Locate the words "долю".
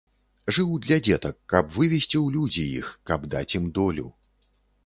3.81-4.07